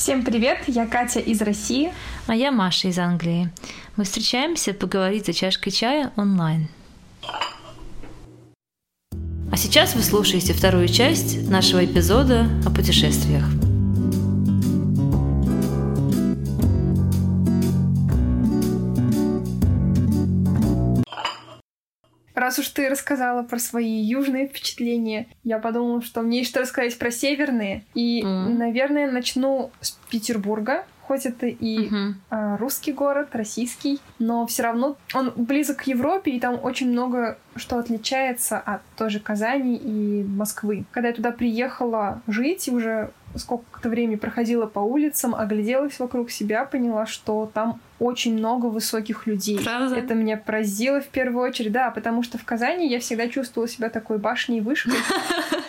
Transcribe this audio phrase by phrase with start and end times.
[0.00, 1.92] Всем привет, я Катя из России.
[2.26, 3.50] А я Маша из Англии.
[3.96, 6.68] Мы встречаемся поговорить за чашкой чая онлайн.
[7.22, 7.36] А
[9.58, 13.44] сейчас вы слушаете вторую часть нашего эпизода о путешествиях.
[22.50, 26.98] Раз уж ты рассказала про свои южные впечатления, я подумала, что мне есть что рассказать
[26.98, 27.84] про северные.
[27.94, 28.58] И, mm.
[28.58, 32.14] наверное, начну с Петербурга, хоть это и uh-huh.
[32.30, 37.38] а, русский город, российский, но все равно он близок к Европе, и там очень много
[37.54, 40.86] что отличается от той же Казани и Москвы.
[40.90, 46.64] Когда я туда приехала жить и уже сколько-то времени проходила по улицам, огляделась вокруг себя,
[46.64, 49.60] поняла, что там очень много высоких людей.
[49.62, 49.94] Правда?
[49.94, 53.90] Это меня поразило в первую очередь, да, потому что в Казани я всегда чувствовала себя
[53.90, 54.94] такой башней вышкой.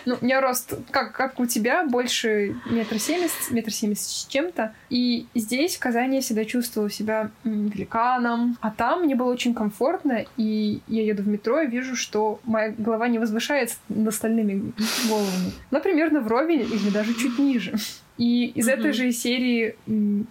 [0.03, 4.73] Ну, у меня рост, как, как у тебя, больше метра семьдесят, метр семьдесят с чем-то.
[4.89, 8.57] И здесь, в Казани, я всегда чувствовала себя великаном.
[8.61, 12.73] А там мне было очень комфортно, и я еду в метро и вижу, что моя
[12.75, 14.73] голова не возвышается над остальными
[15.07, 15.51] головами.
[15.69, 17.75] Например, на вровень или даже чуть ниже.
[18.17, 18.71] И из mm-hmm.
[18.71, 19.75] этой же серии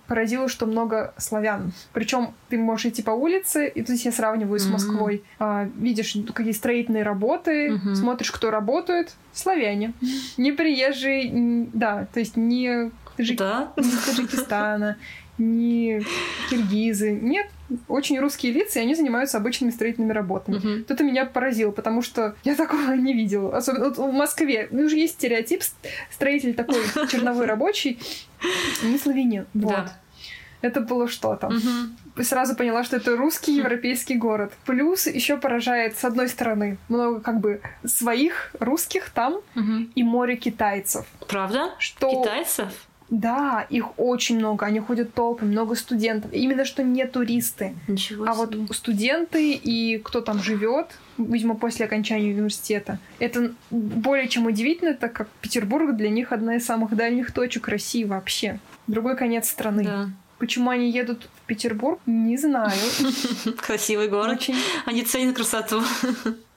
[0.06, 1.72] поразило, что много славян.
[1.92, 4.64] Причем ты можешь идти по улице, и тут я сравниваю mm-hmm.
[4.64, 5.24] с Москвой.
[5.38, 7.94] А, видишь какие строительные работы, mm-hmm.
[7.94, 9.14] смотришь, кто работает.
[9.32, 9.92] Славяне.
[10.36, 13.38] Не приезжие, да, то есть не, Таджик...
[13.38, 13.72] да?
[13.76, 14.96] не Таджикистана,
[15.40, 16.02] не
[16.50, 17.12] киргизы.
[17.12, 17.48] Нет,
[17.88, 20.56] очень русские лица, и они занимаются обычными строительными работами.
[20.56, 20.82] Uh-huh.
[20.84, 23.56] Тут меня поразило, потому что я такого не видела.
[23.56, 24.68] Особенно вот в Москве.
[24.70, 25.62] Ну, уже есть стереотип,
[26.10, 27.98] строитель такой черновой рабочий,
[28.82, 29.46] не славянин.
[29.54, 29.86] Вот.
[30.62, 31.46] Это было что-то.
[31.46, 32.22] Угу.
[32.22, 34.52] Сразу поняла, что это русский европейский город.
[34.66, 39.88] Плюс еще поражает, с одной стороны, много как бы своих русских там угу.
[39.94, 41.06] и море китайцев.
[41.26, 41.74] Правда?
[41.78, 42.22] Что...
[42.22, 42.68] Китайцев?
[43.10, 46.32] Да, их очень много, они ходят толпами, много студентов.
[46.32, 47.74] Именно что не туристы.
[47.88, 48.58] Ничего а себе.
[48.58, 50.86] вот студенты и кто там живет,
[51.18, 52.98] видимо, после окончания университета.
[53.18, 58.04] Это более чем удивительно, так как Петербург для них одна из самых дальних точек России
[58.04, 58.60] вообще.
[58.86, 59.84] Другой конец страны.
[59.84, 60.10] Да.
[60.38, 62.72] Почему они едут в Петербург, не знаю.
[63.58, 64.38] Красивый город.
[64.38, 64.56] Очень.
[64.86, 65.82] Они ценят красоту.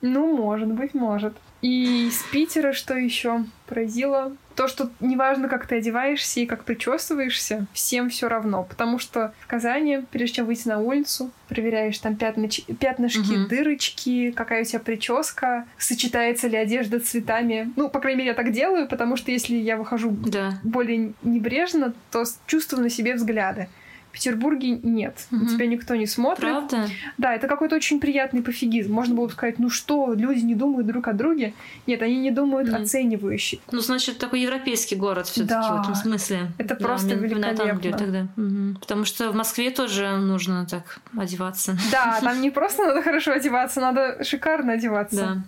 [0.02, 1.34] Ну, может быть, может.
[1.62, 4.36] И из Питера что еще поразило?
[4.56, 8.64] То, что неважно, как ты одеваешься и как причесываешься, всем все равно.
[8.64, 12.62] Потому что в Казани, прежде чем выйти на улицу, проверяешь там пятноч...
[12.80, 13.48] пятнышки, угу.
[13.48, 17.72] дырочки, какая у тебя прическа, сочетается ли одежда цветами.
[17.76, 20.60] Ну, по крайней мере, я так делаю, потому что если я выхожу да.
[20.64, 23.70] более небрежно, то чувствую на себе взгляды.
[24.14, 25.26] В Петербурге нет.
[25.32, 25.48] Угу.
[25.48, 26.42] Тебя никто не смотрит.
[26.42, 26.88] Правда?
[27.18, 28.94] Да, это какой-то очень приятный пофигизм.
[28.94, 31.56] Можно было бы сказать, ну что, люди не думают друг о друге.
[31.88, 32.84] Нет, они не думают mm.
[32.84, 33.58] оценивающе.
[33.72, 35.78] Ну, значит, такой европейский город все таки да.
[35.78, 36.52] в этом смысле.
[36.60, 37.72] Это да, просто великолепно.
[37.72, 38.28] Англию тогда.
[38.38, 38.80] Угу.
[38.82, 41.76] Потому что в Москве тоже нужно так одеваться.
[41.92, 45.16] Да, там не просто надо хорошо одеваться, надо шикарно одеваться.
[45.16, 45.44] Да.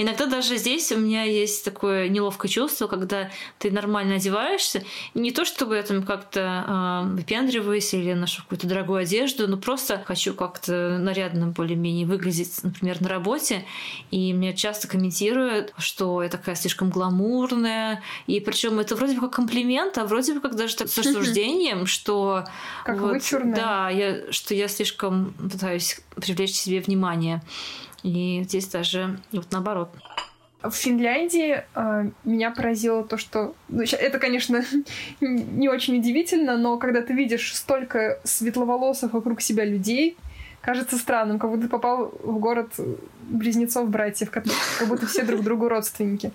[0.00, 4.82] Иногда даже здесь у меня есть такое неловкое чувство, когда ты нормально одеваешься.
[5.12, 10.02] Не то, чтобы я там как-то э, выпендриваюсь или ношу какую-то дорогую одежду, но просто
[10.06, 13.66] хочу как-то нарядно более-менее выглядеть, например, на работе.
[14.10, 18.02] И мне часто комментируют, что я такая слишком гламурная.
[18.26, 21.84] И причем это вроде бы как комплимент, а вроде бы как даже так, с осуждением,
[21.84, 22.44] что...
[22.86, 23.54] Как вот, вычурная.
[23.54, 27.42] Да, я, что я слишком пытаюсь привлечь к себе внимание.
[28.02, 29.90] И здесь даже вот наоборот.
[30.62, 33.54] В Финляндии э, меня поразило то, что...
[33.68, 34.62] Ну, это, конечно,
[35.20, 40.18] не очень удивительно, но когда ты видишь столько светловолосых вокруг себя людей,
[40.60, 42.72] кажется странным, как будто ты попал в город
[43.30, 44.44] близнецов-братьев, как,
[44.86, 46.32] будто все друг другу родственники.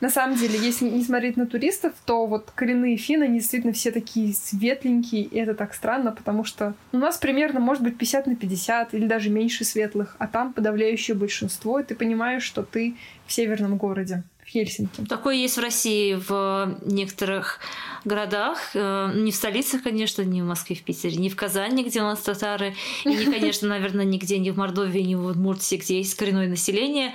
[0.00, 3.90] На самом деле, если не смотреть на туристов, то вот коренные финны, они действительно все
[3.90, 8.36] такие светленькие, и это так странно, потому что у нас примерно может быть 50 на
[8.36, 12.94] 50 или даже меньше светлых, а там подавляющее большинство, и ты понимаешь, что ты
[13.26, 14.22] в северном городе.
[14.44, 15.04] В Хельсинки.
[15.04, 17.60] Такое есть в России в некоторых
[18.06, 22.00] городах, э, не в столицах, конечно, не в Москве, в Питере, не в Казани, где
[22.00, 22.74] у нас татары,
[23.04, 27.12] и не, конечно, наверное, нигде, не в Мордовии, не в Удмуртии, где есть коренное население,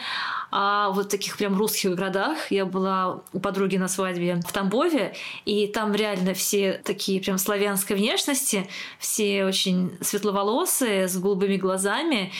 [0.55, 5.15] а вот в таких прям русских городах я была у подруги на свадьбе в Тамбове,
[5.45, 8.69] и там реально все такие прям славянской внешности,
[8.99, 12.31] все очень светловолосые, с голубыми глазами,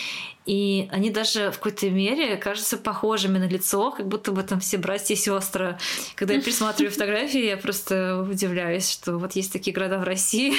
[0.46, 4.78] и они даже в какой-то мере кажутся похожими на лицо, как будто бы там все
[4.78, 5.80] братья и сестры.
[6.14, 10.54] Когда я пересматриваю фотографии, я просто удивляюсь, что вот есть такие города в России.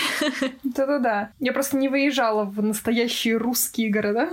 [0.65, 1.31] Да-да-да.
[1.39, 4.31] Я просто не выезжала в настоящие русские города.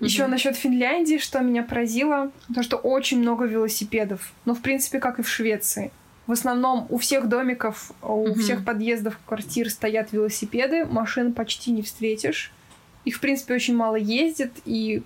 [0.00, 0.28] Еще mm-hmm.
[0.28, 4.32] насчет Финляндии, что меня поразило, то что очень много велосипедов.
[4.44, 5.90] Ну, в принципе, как и в Швеции.
[6.28, 8.34] В основном у всех домиков, у угу.
[8.34, 12.52] всех подъездов квартир стоят велосипеды, машин почти не встретишь.
[13.06, 15.02] Их, в принципе, очень мало ездит, и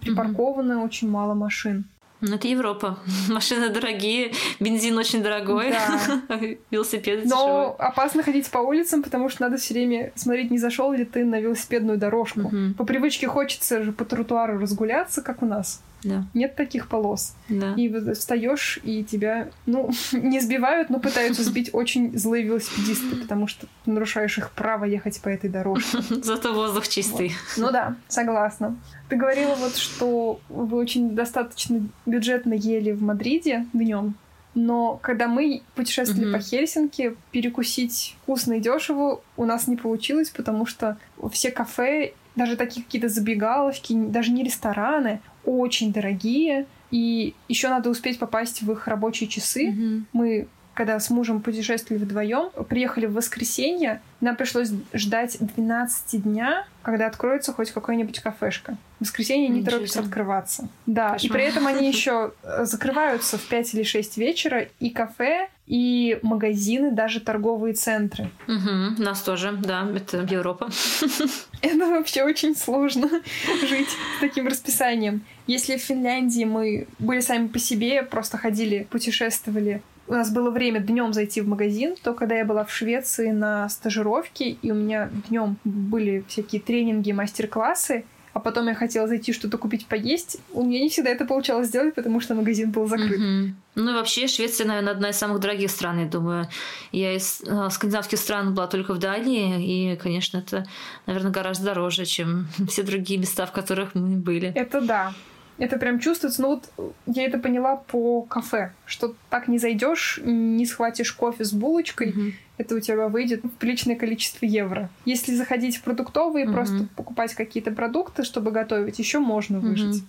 [0.00, 0.86] припарковано угу.
[0.86, 1.84] очень мало машин.
[2.26, 2.98] Ну, это Европа.
[3.28, 6.22] Машины дорогие, бензин очень дорогой, да.
[6.70, 11.04] велосипеды Но опасно ходить по улицам, потому что надо все время смотреть, не зашел ли
[11.04, 12.40] ты на велосипедную дорожку.
[12.40, 12.74] Угу.
[12.78, 15.82] По привычке хочется же по тротуару разгуляться, как у нас.
[16.04, 16.26] Да.
[16.34, 17.34] Нет таких полос.
[17.48, 17.74] Да.
[17.74, 23.66] И встаешь, и тебя, ну, не сбивают, но пытаются сбить очень злые велосипедисты, потому что
[23.84, 25.98] ты нарушаешь их право ехать по этой дорожке.
[26.22, 27.28] Зато воздух чистый.
[27.56, 27.66] Вот.
[27.66, 28.76] Ну да, согласна.
[29.08, 34.14] Ты говорила вот, что вы очень достаточно бюджетно ели в Мадриде днем.
[34.54, 36.32] Но когда мы путешествовали mm-hmm.
[36.32, 40.96] по Хельсинки, перекусить вкусно и дешево у нас не получилось, потому что
[41.32, 48.18] все кафе, даже такие какие-то забегаловки, даже не рестораны, очень дорогие, и еще надо успеть
[48.18, 49.68] попасть в их рабочие часы.
[49.68, 50.02] Mm-hmm.
[50.12, 57.06] Мы когда с мужем путешествовали вдвоем, приехали в воскресенье, нам пришлось ждать 12 дня, когда
[57.06, 58.76] откроется хоть какая-нибудь кафешка.
[58.98, 60.68] В воскресенье не торопятся открываться.
[60.86, 61.30] Да, Кошмар.
[61.30, 66.90] и при этом они еще закрываются в 5 или 6 вечера, и кафе, и магазины,
[66.90, 68.30] даже торговые центры.
[68.46, 70.68] Угу, нас тоже, да, это Европа.
[71.62, 73.08] Это вообще очень сложно
[73.68, 75.22] жить с таким расписанием.
[75.46, 80.80] Если в Финляндии мы были сами по себе, просто ходили, путешествовали у нас было время
[80.80, 85.08] днем зайти в магазин, то когда я была в Швеции на стажировке, и у меня
[85.28, 88.04] днем были всякие тренинги, мастер-классы,
[88.44, 92.20] потом я хотела зайти что-то купить поесть, у меня не всегда это получалось сделать, потому
[92.20, 93.18] что магазин был закрыт.
[93.20, 93.50] Mm-hmm.
[93.76, 96.48] Ну и вообще Швеция, наверное, одна из самых дорогих стран, я думаю.
[96.92, 100.64] Я из э, скандинавских стран была только в Дании, и, конечно, это,
[101.06, 104.52] наверное, гораздо дороже, чем все другие места, в которых мы были.
[104.54, 105.14] Это да.
[105.58, 106.42] Это прям чувствуется.
[106.42, 106.70] Ну вот
[107.06, 112.32] я это поняла по кафе, что так не зайдешь, не схватишь кофе с булочкой, mm-hmm.
[112.58, 114.90] это у тебя выйдет приличное количество евро.
[115.04, 116.52] Если заходить в продуктовые, mm-hmm.
[116.52, 120.02] просто покупать какие-то продукты, чтобы готовить, еще можно выжить.
[120.02, 120.08] Mm-hmm.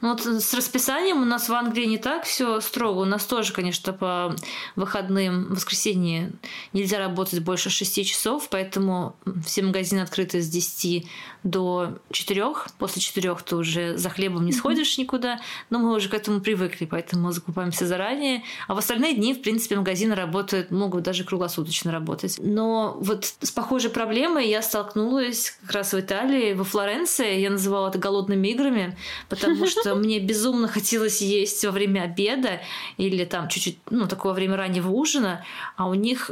[0.00, 3.00] Ну вот с расписанием у нас в Англии не так все строго.
[3.00, 4.34] У нас тоже, конечно, по
[4.76, 6.32] выходным, в воскресенье
[6.72, 11.06] нельзя работать больше 6 часов, поэтому все магазины открыты с 10
[11.42, 12.44] до 4.
[12.78, 15.40] После 4 ты уже за хлебом не сходишь никуда,
[15.70, 18.42] но мы уже к этому привыкли, поэтому закупаемся заранее.
[18.66, 22.36] А в остальные дни, в принципе, магазины работают, могут даже круглосуточно работать.
[22.38, 27.40] Но вот с похожей проблемой я столкнулась как раз в Италии, во Флоренции.
[27.40, 28.96] Я называла это голодными играми,
[29.28, 32.60] потому потому что мне безумно хотелось есть во время обеда
[32.96, 35.44] или там чуть-чуть, ну, такого время раннего ужина,
[35.76, 36.30] а у них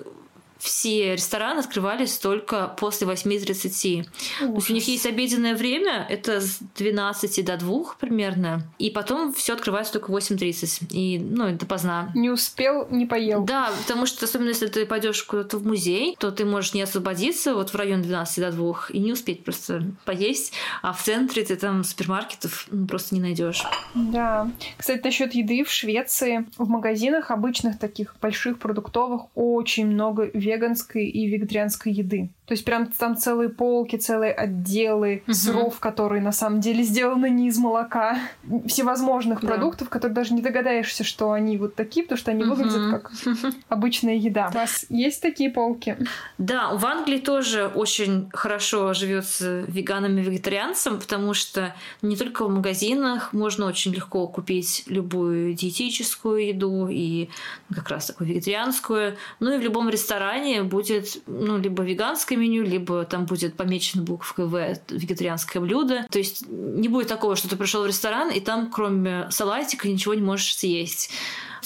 [0.67, 4.05] все рестораны открывались только после 8.30.
[4.41, 9.33] То есть у них есть обеденное время, это с 12 до 2 примерно, и потом
[9.33, 10.89] все открывается только в 8.30.
[10.91, 12.11] И, ну, это поздно.
[12.15, 13.45] Не успел, не поел.
[13.45, 17.55] Да, потому что, особенно если ты пойдешь куда-то в музей, то ты можешь не освободиться
[17.55, 20.53] вот в район 12 до 2 и не успеть просто поесть,
[20.83, 23.63] а в центре ты там супермаркетов ну, просто не найдешь.
[23.95, 24.51] Да.
[24.77, 31.27] Кстати, насчет еды в Швеции в магазинах обычных таких больших продуктовых очень много веганской и
[31.29, 32.35] вегетарианской еды.
[32.47, 35.35] То есть прям там целые полки, целые отделы угу.
[35.35, 38.19] сыров, которые на самом деле сделаны не из молока,
[38.67, 39.49] всевозможных да.
[39.49, 42.55] продуктов, которые даже не догадаешься, что они вот такие, потому что они угу.
[42.55, 43.13] выглядят как
[43.69, 44.49] обычная еда.
[44.53, 45.97] У вас есть такие полки?
[46.39, 52.51] Да, в Англии тоже очень хорошо живется веганам и вегетарианцам, потому что не только в
[52.51, 57.29] магазинах можно очень легко купить любую диетическую еду и
[57.75, 62.63] как раз такую вегетарианскую, ну и в любом ресторане будет ну либо веганская веганское меню,
[62.63, 66.07] либо там будет помечена буквой В вегетарианское блюдо.
[66.11, 70.15] То есть не будет такого, что ты пришел в ресторан, и там кроме салатика ничего
[70.15, 71.11] не можешь съесть.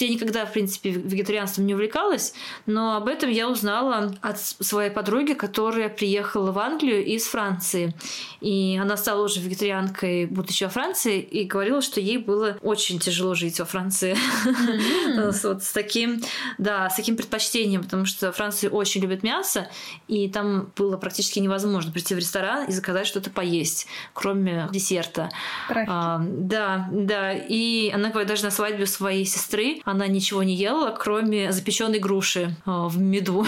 [0.00, 2.33] Я никогда, в принципе, вегетарианством не увлекалась,
[2.66, 7.95] но об этом я узнала от своей подруги, которая приехала в Англию из Франции.
[8.40, 13.35] И она стала уже вегетарианкой, будучи во Франции, и говорила, что ей было очень тяжело
[13.35, 14.16] жить во Франции.
[15.42, 16.23] Вот с таким,
[16.59, 19.69] да, с таким предпочтением, потому что Франция очень любит мясо,
[20.09, 25.30] и там было практически невозможно прийти в ресторан и заказать что-то поесть, кроме десерта.
[25.69, 27.33] А, да, да.
[27.33, 32.56] И она говорит, даже на свадьбе своей сестры она ничего не ела, кроме запеченной груши
[32.66, 33.47] э, в меду,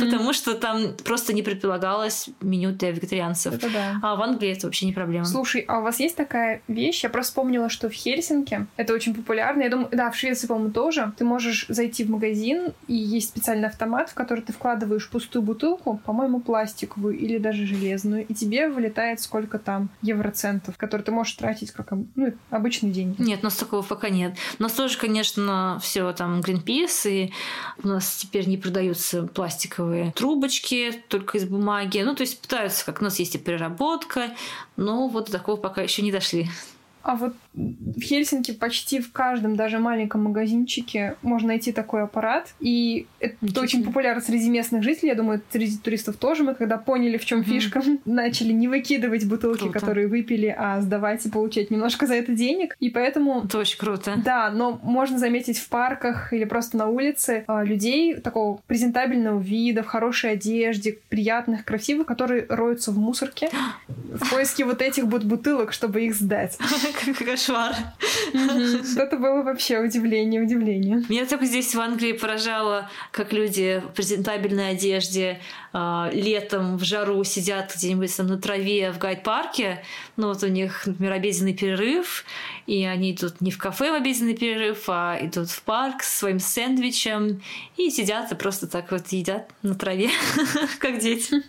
[0.00, 3.54] потому что там просто не предполагалось меню для вегетарианцев.
[4.02, 5.24] А в Англии это вообще не проблема.
[5.24, 7.02] Слушай, а у вас есть такая вещь?
[7.02, 9.62] Я просто вспомнила, что в Хельсинки это очень популярно.
[9.62, 11.12] Я думаю, да, в Швеции, по-моему, тоже.
[11.16, 16.00] Ты можешь зайти в магазин, и есть специальный автомат, в который ты вкладываешь пустую бутылку,
[16.04, 21.70] по-моему, пластиковую или даже железную, и тебе вылетает сколько там евроцентов, которые ты можешь тратить
[21.70, 23.14] как ну, обычный день.
[23.18, 24.34] Нет, у нас такого пока нет.
[24.58, 27.32] У нас тоже, конечно, конечно, все там Greenpeace, и
[27.82, 32.00] у нас теперь не продаются пластиковые трубочки только из бумаги.
[32.00, 34.30] Ну, то есть пытаются, как у нас есть и переработка,
[34.76, 36.48] но вот до такого пока еще не дошли.
[37.04, 42.54] А вот в Хельсинки почти в каждом, даже маленьком магазинчике можно найти такой аппарат.
[42.60, 45.10] И это Ничего очень популярно среди местных жителей.
[45.10, 46.44] Я думаю, среди туристов тоже.
[46.44, 49.78] Мы когда поняли, в чем mm фишка, начали не выкидывать бутылки, круто.
[49.78, 52.74] которые выпили, а сдавать и получать немножко за это денег.
[52.80, 53.42] И поэтому...
[53.44, 54.14] Это очень круто.
[54.24, 59.82] Да, но можно заметить в парках или просто на улице а, людей такого презентабельного вида,
[59.82, 63.50] в хорошей одежде, приятных, красивых, которые роются в мусорке
[63.88, 66.58] в поиске вот этих вот бутылок, чтобы их сдать.
[67.24, 67.74] Кошмар.
[68.32, 71.02] Это было вообще удивление, удивление.
[71.08, 75.40] Меня только здесь в Англии поражало, как люди в презентабельной одежде
[75.72, 79.82] э, летом в жару сидят где-нибудь там на траве в гайд-парке.
[80.16, 82.24] Ну вот у них, например, обеденный перерыв,
[82.66, 86.38] и они идут не в кафе в обеденный перерыв, а идут в парк с своим
[86.38, 87.42] сэндвичем
[87.76, 90.10] и сидят и просто так вот едят на траве,
[90.78, 91.42] как дети.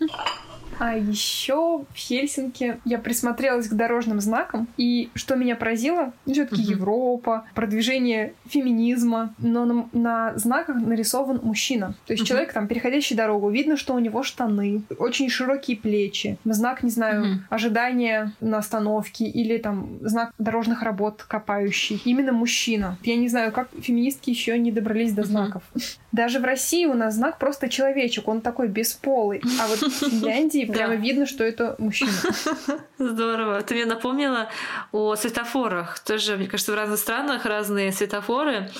[0.78, 6.70] А еще в Хельсинки я присмотрелась к дорожным знакам, и что меня поразило, все-таки uh-huh.
[6.72, 11.94] Европа, продвижение феминизма, но на, на знаках нарисован мужчина.
[12.06, 12.28] То есть uh-huh.
[12.28, 17.24] человек там, переходящий дорогу, видно, что у него штаны, очень широкие плечи, знак, не знаю,
[17.24, 17.38] uh-huh.
[17.48, 22.00] ожидания на остановке или там знак дорожных работ копающий.
[22.04, 22.98] Именно мужчина.
[23.02, 25.62] Я не знаю, как феминистки еще не добрались до знаков.
[25.74, 25.98] Uh-huh.
[26.12, 29.42] Даже в России у нас знак просто человечек, он такой бесполый.
[29.60, 32.10] А вот в Финляндии прямо видно, что это мужчина.
[32.98, 33.62] Здорово.
[33.62, 34.48] Ты мне напомнила
[34.92, 35.98] о светофорах.
[35.98, 38.70] Тоже, мне кажется, в разных странах разные светофоры.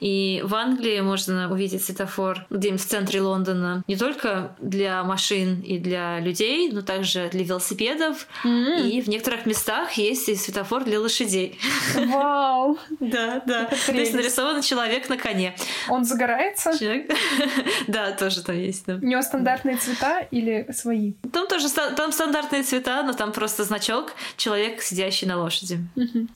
[0.00, 5.78] И в Англии можно увидеть светофор где-нибудь в центре Лондона не только для машин и
[5.78, 8.26] для людей, но также для велосипедов.
[8.44, 8.88] Mm-hmm.
[8.88, 11.58] И в некоторых местах есть и светофор для лошадей.
[11.94, 12.78] Вау!
[13.00, 13.68] Да, да.
[13.86, 15.54] То есть нарисован человек на коне.
[15.88, 16.72] Он загорается?
[17.86, 18.88] Да, тоже там есть.
[18.88, 21.14] У него стандартные цвета или свои?
[21.32, 25.78] Там тоже там стандартные цвета, но там просто значок человек, сидящий на лошади.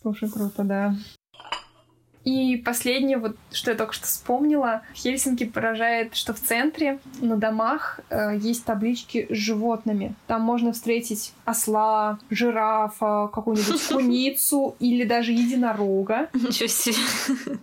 [0.02, 0.94] Слушай, круто, да.
[2.28, 7.36] И последнее, вот что я только что вспомнила, в Хельсинки поражает, что в центре на
[7.36, 10.14] домах э, есть таблички с животными.
[10.26, 16.28] Там можно встретить осла, жирафа, какую-нибудь куницу или даже единорога.
[16.34, 16.96] Ничего себе.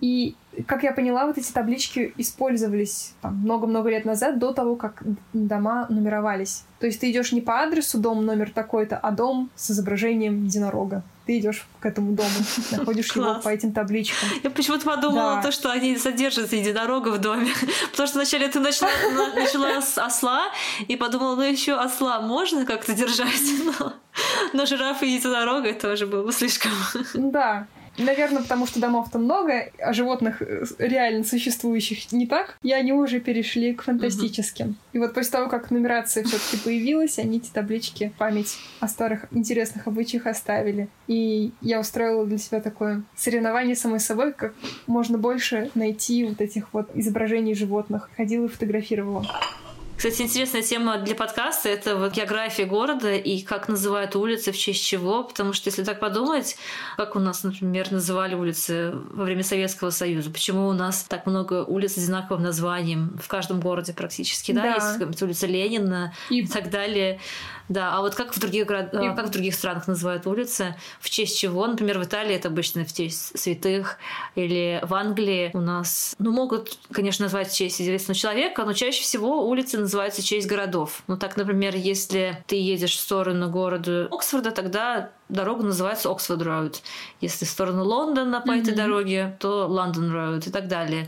[0.01, 5.87] И как я поняла, вот эти таблички использовались много-много лет назад, до того, как дома
[5.89, 6.63] нумеровались.
[6.79, 11.03] То есть ты идешь не по адресу дом номер такой-то, а дом с изображением единорога.
[11.25, 12.29] Ты идешь к этому дому,
[12.71, 14.29] находишь его по этим табличкам.
[14.43, 15.41] Я почему-то подумала да.
[15.41, 17.49] то, что они содержат единорога в доме.
[17.91, 18.89] Потому что вначале ты начала,
[19.35, 20.43] начала с осла
[20.87, 23.41] и подумала, ну еще осла можно как-то держать,
[23.79, 23.93] но,
[24.53, 26.71] но жирафа и единорога это уже было бы слишком.
[27.15, 27.67] Да.
[27.97, 33.19] Наверное, потому что домов-то много, а животных э, реально существующих не так, и они уже
[33.19, 34.67] перешли к фантастическим.
[34.67, 34.75] Uh-huh.
[34.93, 39.87] И вот после того, как нумерация все-таки появилась, они эти таблички память о старых интересных
[39.87, 40.89] обычаях оставили.
[41.07, 44.53] И я устроила для себя такое соревнование самой собой, как
[44.87, 48.09] можно больше найти вот этих вот изображений животных.
[48.17, 49.25] Ходила и фотографировала.
[49.97, 54.85] Кстати, интересная тема для подкаста— это вот география города и как называют улицы, в честь
[54.85, 55.23] чего.
[55.23, 56.57] Потому что если так подумать,
[56.97, 61.63] как у нас, например, называли улицы во время Советского Союза, почему у нас так много
[61.63, 65.05] улиц с одинаковым названием в каждом городе практически, да, да.
[65.07, 66.41] есть улица Ленина и...
[66.41, 67.19] и так далее.
[67.67, 69.15] Да, а вот как в других городах, и...
[69.15, 71.65] как в других странах называют улицы, в честь чего?
[71.65, 73.97] Например, в Италии это обычно в честь святых,
[74.35, 79.01] или в Англии у нас, ну, могут, конечно, назвать в честь известного человека, но чаще
[79.01, 81.03] всего улицы называются в честь городов.
[81.07, 86.81] Ну, так, например, если ты едешь в сторону города Оксфорда, тогда дорога называется Оксфорд Роуд.
[87.21, 88.61] Если в сторону Лондона по mm-hmm.
[88.61, 91.05] этой дороге, то Лондон Роуд и так далее.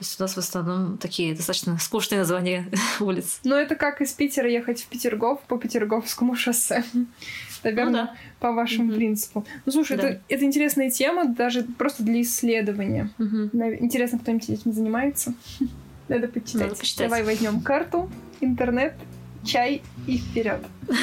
[0.00, 3.40] То есть у нас в основном такие достаточно скучные названия улиц.
[3.44, 6.84] Ну, это как из Питера ехать в Петергоф по Петерговскому шоссе.
[7.62, 8.14] Наверное, ну, да.
[8.38, 8.96] по вашему mm-hmm.
[8.96, 9.46] принципу.
[9.66, 10.08] Ну, слушай, да.
[10.08, 13.10] это, это интересная тема, даже просто для исследования.
[13.18, 13.78] Mm-hmm.
[13.80, 15.34] Интересно, кто-нибудь этим занимается?
[16.10, 16.62] Надо почитать.
[16.62, 17.08] Надо почитать.
[17.08, 18.94] Давай возьмем карту, интернет,
[19.44, 20.60] чай и вперед.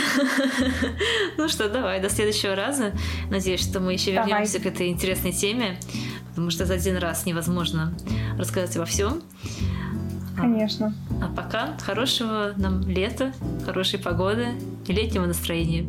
[1.37, 2.91] Ну что, давай, до следующего раза.
[3.29, 5.79] Надеюсь, что мы еще вернемся к этой интересной теме,
[6.29, 7.95] потому что за один раз невозможно
[8.37, 9.21] рассказать обо всем.
[10.35, 10.93] Конечно.
[11.21, 13.33] А, а пока хорошего нам лета,
[13.65, 14.47] хорошей погоды
[14.87, 15.87] и летнего настроения.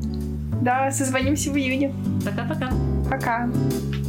[0.63, 1.93] Да, созвонимся в июне.
[2.25, 2.71] Пока-пока.
[3.11, 3.47] Пока.
[3.47, 3.53] -пока.
[3.53, 4.08] Пока.